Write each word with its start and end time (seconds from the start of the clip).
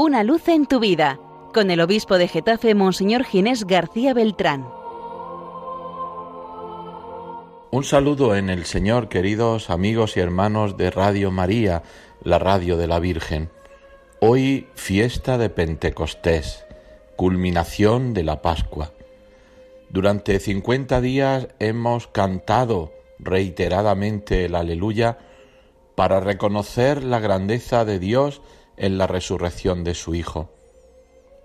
Una 0.00 0.22
luz 0.22 0.46
en 0.46 0.66
tu 0.66 0.78
vida, 0.78 1.18
con 1.52 1.72
el 1.72 1.80
obispo 1.80 2.18
de 2.18 2.28
Getafe, 2.28 2.72
Monseñor 2.76 3.24
Ginés 3.24 3.66
García 3.66 4.14
Beltrán. 4.14 4.64
Un 7.72 7.82
saludo 7.82 8.36
en 8.36 8.48
el 8.48 8.64
Señor, 8.64 9.08
queridos 9.08 9.70
amigos 9.70 10.16
y 10.16 10.20
hermanos 10.20 10.76
de 10.76 10.92
Radio 10.92 11.32
María, 11.32 11.82
la 12.22 12.38
radio 12.38 12.76
de 12.76 12.86
la 12.86 13.00
Virgen. 13.00 13.50
Hoy 14.20 14.68
fiesta 14.76 15.36
de 15.36 15.50
Pentecostés, 15.50 16.64
culminación 17.16 18.14
de 18.14 18.22
la 18.22 18.40
Pascua. 18.40 18.92
Durante 19.90 20.38
cincuenta 20.38 21.00
días 21.00 21.48
hemos 21.58 22.06
cantado 22.06 22.92
reiteradamente 23.18 24.44
el 24.44 24.54
aleluya 24.54 25.18
para 25.96 26.20
reconocer 26.20 27.02
la 27.02 27.18
grandeza 27.18 27.84
de 27.84 27.98
Dios 27.98 28.42
en 28.78 28.98
la 28.98 29.06
resurrección 29.06 29.84
de 29.84 29.94
su 29.94 30.14
Hijo. 30.14 30.50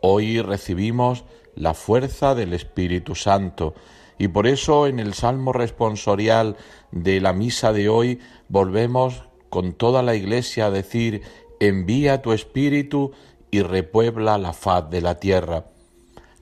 Hoy 0.02 0.42
recibimos 0.42 1.24
la 1.56 1.74
fuerza 1.74 2.36
del 2.36 2.54
Espíritu 2.54 3.16
Santo 3.16 3.74
y 4.18 4.28
por 4.28 4.48
eso 4.48 4.88
en 4.88 5.00
el 5.00 5.14
Salmo 5.14 5.54
responsorial 5.54 6.58
de 6.92 7.20
la 7.20 7.34
misa 7.34 7.74
de 7.74 7.90
hoy 7.90 8.20
volvemos 8.48 9.24
con 9.50 9.74
toda 9.74 10.02
la 10.02 10.16
Iglesia 10.16 10.68
a 10.68 10.72
decir, 10.72 11.22
envía 11.60 12.22
tu 12.22 12.32
Espíritu 12.32 13.12
y 13.52 13.62
repuebla 13.62 14.38
la 14.38 14.54
faz 14.54 14.90
de 14.90 15.02
la 15.02 15.20
tierra. 15.20 15.66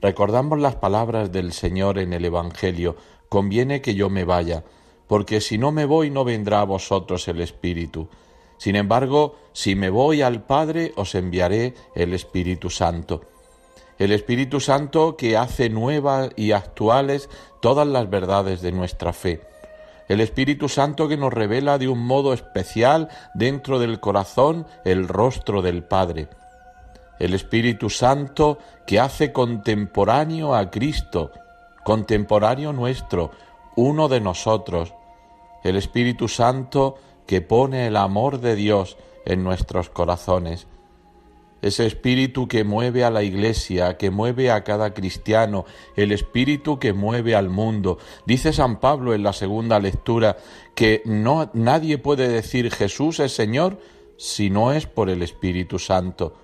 Recordamos 0.00 0.58
las 0.58 0.76
palabras 0.76 1.30
del 1.30 1.52
Señor 1.52 1.98
en 1.98 2.12
el 2.12 2.24
Evangelio, 2.24 2.96
conviene 3.28 3.82
que 3.82 3.94
yo 3.94 4.10
me 4.10 4.24
vaya, 4.24 4.64
porque 5.06 5.40
si 5.40 5.58
no 5.58 5.72
me 5.72 5.84
voy 5.84 6.10
no 6.10 6.24
vendrá 6.24 6.60
a 6.60 6.64
vosotros 6.64 7.28
el 7.28 7.40
Espíritu. 7.40 8.08
Sin 8.62 8.76
embargo, 8.76 9.34
si 9.52 9.74
me 9.74 9.90
voy 9.90 10.22
al 10.22 10.44
Padre, 10.44 10.92
os 10.94 11.16
enviaré 11.16 11.74
el 11.96 12.14
Espíritu 12.14 12.70
Santo. 12.70 13.22
El 13.98 14.12
Espíritu 14.12 14.60
Santo 14.60 15.16
que 15.16 15.36
hace 15.36 15.68
nuevas 15.68 16.30
y 16.36 16.52
actuales 16.52 17.28
todas 17.60 17.88
las 17.88 18.08
verdades 18.08 18.62
de 18.62 18.70
nuestra 18.70 19.12
fe. 19.12 19.40
El 20.08 20.20
Espíritu 20.20 20.68
Santo 20.68 21.08
que 21.08 21.16
nos 21.16 21.32
revela 21.32 21.76
de 21.76 21.88
un 21.88 22.06
modo 22.06 22.32
especial 22.32 23.08
dentro 23.34 23.80
del 23.80 23.98
corazón 23.98 24.64
el 24.84 25.08
rostro 25.08 25.60
del 25.60 25.82
Padre. 25.82 26.28
El 27.18 27.34
Espíritu 27.34 27.90
Santo 27.90 28.58
que 28.86 29.00
hace 29.00 29.32
contemporáneo 29.32 30.54
a 30.54 30.70
Cristo, 30.70 31.32
contemporáneo 31.82 32.72
nuestro, 32.72 33.32
uno 33.74 34.06
de 34.06 34.20
nosotros. 34.20 34.94
El 35.64 35.74
Espíritu 35.74 36.28
Santo 36.28 36.94
que 37.26 37.40
pone 37.40 37.86
el 37.86 37.96
amor 37.96 38.40
de 38.40 38.56
Dios 38.56 38.96
en 39.24 39.44
nuestros 39.44 39.90
corazones. 39.90 40.66
Ese 41.62 41.86
espíritu 41.86 42.48
que 42.48 42.64
mueve 42.64 43.04
a 43.04 43.10
la 43.10 43.22
iglesia, 43.22 43.96
que 43.96 44.10
mueve 44.10 44.50
a 44.50 44.64
cada 44.64 44.94
cristiano, 44.94 45.64
el 45.94 46.10
espíritu 46.10 46.80
que 46.80 46.92
mueve 46.92 47.36
al 47.36 47.50
mundo. 47.50 47.98
Dice 48.26 48.52
San 48.52 48.80
Pablo 48.80 49.14
en 49.14 49.22
la 49.22 49.32
segunda 49.32 49.78
lectura 49.78 50.36
que 50.74 51.02
no 51.04 51.50
nadie 51.54 51.98
puede 51.98 52.28
decir 52.28 52.72
Jesús 52.72 53.20
es 53.20 53.32
Señor 53.32 53.78
si 54.16 54.50
no 54.50 54.72
es 54.72 54.86
por 54.86 55.08
el 55.08 55.22
Espíritu 55.22 55.78
Santo. 55.78 56.34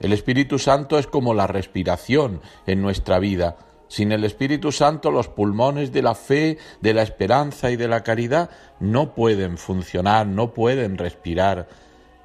El 0.00 0.12
Espíritu 0.12 0.58
Santo 0.58 0.98
es 0.98 1.06
como 1.06 1.34
la 1.34 1.46
respiración 1.46 2.40
en 2.66 2.82
nuestra 2.82 3.18
vida. 3.18 3.67
Sin 3.88 4.12
el 4.12 4.24
Espíritu 4.24 4.70
Santo 4.70 5.10
los 5.10 5.28
pulmones 5.28 5.92
de 5.92 6.02
la 6.02 6.14
fe, 6.14 6.58
de 6.80 6.94
la 6.94 7.02
esperanza 7.02 7.70
y 7.70 7.76
de 7.76 7.88
la 7.88 8.02
caridad 8.02 8.50
no 8.80 9.14
pueden 9.14 9.58
funcionar, 9.58 10.26
no 10.26 10.52
pueden 10.52 10.98
respirar. 10.98 11.68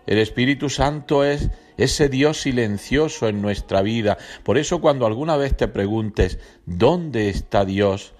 El 0.05 0.17
Espíritu 0.17 0.69
Santo 0.69 1.23
es 1.23 1.49
ese 1.77 2.09
Dios 2.09 2.41
silencioso 2.41 3.27
en 3.29 3.41
nuestra 3.41 3.81
vida. 3.81 4.17
Por 4.43 4.57
eso 4.57 4.81
cuando 4.81 5.05
alguna 5.05 5.37
vez 5.37 5.55
te 5.55 5.69
preguntes, 5.69 6.39
¿dónde 6.65 7.29
está 7.29 7.63
Dios? 7.63 8.13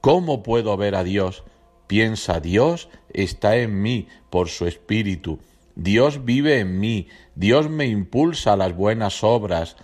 ¿Cómo 0.00 0.44
puedo 0.44 0.76
ver 0.76 0.94
a 0.94 1.02
Dios? 1.02 1.42
Piensa, 1.88 2.40
Dios 2.40 2.88
está 3.12 3.56
en 3.56 3.82
mí 3.82 4.08
por 4.30 4.48
su 4.48 4.66
Espíritu. 4.66 5.40
Dios 5.74 6.24
vive 6.24 6.60
en 6.60 6.78
mí. 6.78 7.08
Dios 7.34 7.68
me 7.68 7.86
impulsa 7.86 8.54
a 8.54 8.56
las 8.56 8.74
buenas 8.74 9.22
obras. 9.22 9.76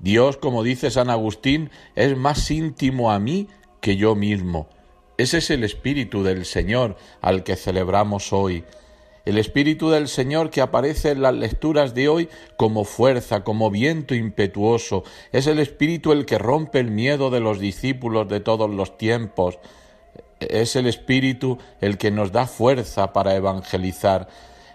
Dios, 0.00 0.36
como 0.36 0.62
dice 0.62 0.90
San 0.90 1.10
Agustín, 1.10 1.70
es 1.96 2.16
más 2.16 2.50
íntimo 2.50 3.10
a 3.10 3.18
mí 3.18 3.48
que 3.80 3.96
yo 3.96 4.14
mismo. 4.14 4.68
Ese 5.16 5.38
es 5.38 5.50
el 5.50 5.64
Espíritu 5.64 6.22
del 6.22 6.44
Señor 6.44 6.96
al 7.20 7.42
que 7.42 7.56
celebramos 7.56 8.32
hoy. 8.32 8.64
El 9.24 9.36
Espíritu 9.36 9.90
del 9.90 10.08
Señor 10.08 10.48
que 10.48 10.60
aparece 10.60 11.10
en 11.10 11.20
las 11.20 11.34
lecturas 11.34 11.92
de 11.94 12.08
hoy 12.08 12.28
como 12.56 12.84
fuerza, 12.84 13.44
como 13.44 13.70
viento 13.70 14.14
impetuoso. 14.14 15.02
Es 15.32 15.46
el 15.46 15.58
Espíritu 15.58 16.12
el 16.12 16.24
que 16.24 16.38
rompe 16.38 16.78
el 16.78 16.90
miedo 16.90 17.28
de 17.28 17.40
los 17.40 17.58
discípulos 17.58 18.28
de 18.28 18.40
todos 18.40 18.70
los 18.70 18.96
tiempos. 18.96 19.58
Es 20.40 20.76
el 20.76 20.86
Espíritu 20.86 21.58
el 21.80 21.98
que 21.98 22.10
nos 22.10 22.32
da 22.32 22.46
fuerza 22.46 23.12
para 23.12 23.34
evangelizar. 23.34 24.28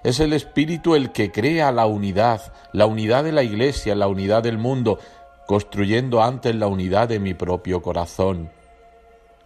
Es 0.03 0.19
el 0.19 0.33
Espíritu 0.33 0.95
el 0.95 1.11
que 1.11 1.31
crea 1.31 1.71
la 1.71 1.85
unidad, 1.85 2.53
la 2.73 2.85
unidad 2.85 3.23
de 3.23 3.31
la 3.31 3.43
Iglesia, 3.43 3.95
la 3.95 4.07
unidad 4.07 4.43
del 4.43 4.57
mundo, 4.57 4.99
construyendo 5.47 6.21
antes 6.21 6.55
la 6.55 6.67
unidad 6.67 7.07
de 7.07 7.19
mi 7.19 7.33
propio 7.33 7.81
corazón. 7.81 8.51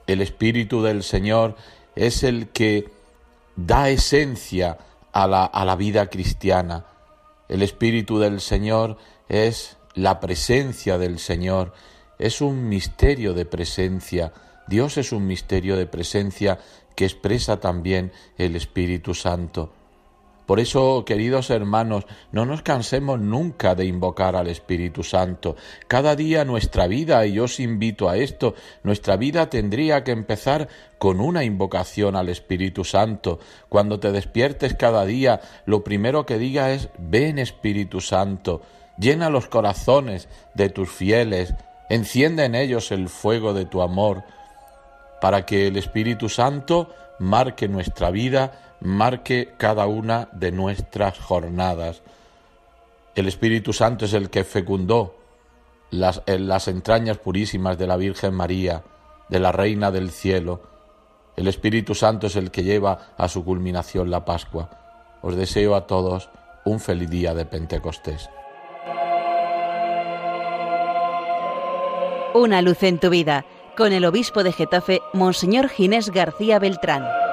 El 0.07 0.21
Espíritu 0.21 0.81
del 0.81 1.03
Señor 1.03 1.55
es 1.95 2.23
el 2.23 2.49
que 2.49 2.89
da 3.55 3.89
esencia 3.89 4.79
a 5.11 5.27
la, 5.27 5.45
a 5.45 5.63
la 5.63 5.75
vida 5.75 6.09
cristiana. 6.09 6.85
El 7.49 7.61
Espíritu 7.61 8.17
del 8.17 8.41
Señor 8.41 8.97
es 9.29 9.77
la 9.93 10.19
presencia 10.19 10.97
del 10.97 11.19
Señor, 11.19 11.73
es 12.17 12.41
un 12.41 12.67
misterio 12.67 13.33
de 13.33 13.45
presencia. 13.45 14.33
Dios 14.67 14.97
es 14.97 15.11
un 15.11 15.27
misterio 15.27 15.75
de 15.75 15.85
presencia 15.85 16.59
que 16.95 17.05
expresa 17.05 17.59
también 17.59 18.11
el 18.37 18.55
Espíritu 18.55 19.13
Santo. 19.13 19.71
Por 20.47 20.61
eso, 20.61 21.03
queridos 21.05 21.49
hermanos, 21.49 22.05
no 22.31 22.45
nos 22.45 22.61
cansemos 22.61 23.19
nunca 23.19 23.75
de 23.75 23.85
invocar 23.85 24.37
al 24.37 24.47
Espíritu 24.47 25.03
Santo. 25.03 25.57
Cada 25.89 26.15
día 26.15 26.45
nuestra 26.45 26.87
vida, 26.87 27.25
y 27.25 27.33
yo 27.33 27.43
os 27.43 27.59
invito 27.59 28.07
a 28.07 28.15
esto, 28.15 28.55
nuestra 28.81 29.17
vida 29.17 29.49
tendría 29.49 30.05
que 30.05 30.11
empezar 30.11 30.69
con 30.99 31.19
una 31.19 31.43
invocación 31.43 32.15
al 32.15 32.29
Espíritu 32.29 32.85
Santo. 32.85 33.39
Cuando 33.67 33.99
te 33.99 34.13
despiertes 34.13 34.73
cada 34.73 35.03
día, 35.03 35.41
lo 35.65 35.83
primero 35.83 36.25
que 36.25 36.37
diga 36.37 36.71
es, 36.71 36.87
ven 36.97 37.39
Espíritu 37.39 37.99
Santo, 37.99 38.61
llena 38.97 39.29
los 39.29 39.47
corazones 39.47 40.29
de 40.53 40.69
tus 40.69 40.89
fieles, 40.89 41.55
enciende 41.89 42.45
en 42.45 42.55
ellos 42.55 42.93
el 42.93 43.09
fuego 43.09 43.53
de 43.53 43.65
tu 43.65 43.81
amor, 43.81 44.23
para 45.19 45.45
que 45.45 45.67
el 45.67 45.75
Espíritu 45.75 46.29
Santo 46.29 46.93
marque 47.19 47.67
nuestra 47.67 48.11
vida, 48.11 48.75
marque 48.81 49.53
cada 49.57 49.87
una 49.87 50.29
de 50.33 50.51
nuestras 50.51 51.19
jornadas. 51.19 52.01
El 53.15 53.27
Espíritu 53.27 53.73
Santo 53.73 54.05
es 54.05 54.13
el 54.13 54.29
que 54.29 54.43
fecundó 54.43 55.15
las, 55.89 56.21
en 56.25 56.47
las 56.47 56.67
entrañas 56.67 57.17
purísimas 57.17 57.77
de 57.77 57.87
la 57.87 57.97
Virgen 57.97 58.33
María, 58.33 58.83
de 59.29 59.39
la 59.39 59.51
Reina 59.51 59.91
del 59.91 60.11
Cielo. 60.11 60.61
El 61.35 61.47
Espíritu 61.47 61.95
Santo 61.95 62.27
es 62.27 62.35
el 62.35 62.51
que 62.51 62.63
lleva 62.63 63.13
a 63.17 63.27
su 63.27 63.43
culminación 63.43 64.11
la 64.11 64.25
Pascua. 64.25 64.69
Os 65.21 65.35
deseo 65.35 65.75
a 65.75 65.87
todos 65.87 66.29
un 66.65 66.79
feliz 66.79 67.09
día 67.09 67.33
de 67.33 67.45
Pentecostés. 67.45 68.29
Una 72.33 72.61
luz 72.61 72.83
en 72.83 72.99
tu 72.99 73.09
vida, 73.09 73.45
con 73.77 73.93
el 73.93 74.05
obispo 74.05 74.43
de 74.43 74.51
Getafe, 74.51 75.03
Monseñor 75.13 75.69
Ginés 75.69 76.09
García 76.09 76.57
Beltrán. 76.57 77.26